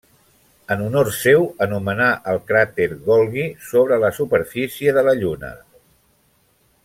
En 0.75 0.79
honor 0.85 1.09
seu 1.17 1.43
s'anomenà 1.59 2.07
el 2.31 2.41
cràter 2.47 2.87
Golgi 3.09 3.45
sobre 3.69 4.01
la 4.05 4.11
superfície 4.21 4.99
de 4.99 5.07
la 5.09 5.17
Lluna. 5.23 5.53